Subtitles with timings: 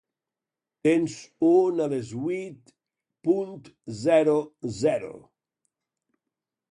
[0.85, 1.17] Tens
[1.49, 2.73] un a les vuit
[3.29, 3.69] punt
[3.99, 4.35] zero
[4.81, 5.13] zero.